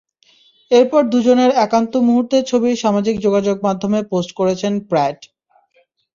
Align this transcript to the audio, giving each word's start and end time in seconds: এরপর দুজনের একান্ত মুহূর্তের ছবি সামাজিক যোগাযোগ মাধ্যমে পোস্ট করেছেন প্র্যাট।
এরপর 0.71 1.01
দুজনের 1.13 1.51
একান্ত 1.65 1.93
মুহূর্তের 2.07 2.43
ছবি 2.51 2.69
সামাজিক 2.83 3.15
যোগাযোগ 3.25 3.55
মাধ্যমে 3.67 3.99
পোস্ট 4.11 4.31
করেছেন 4.39 4.73
প্র্যাট। 4.89 5.19